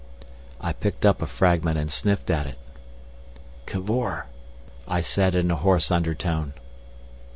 [0.59, 2.57] I picked up a fragment and sniffed at it.
[3.67, 4.25] "Cavor,"
[4.87, 6.53] I said in a hoarse undertone.